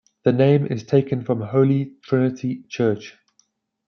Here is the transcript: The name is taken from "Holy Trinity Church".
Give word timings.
The 0.23 0.33
name 0.33 0.65
is 0.65 0.81
taken 0.83 1.23
from 1.23 1.41
"Holy 1.41 1.93
Trinity 2.01 2.63
Church". 2.69 3.19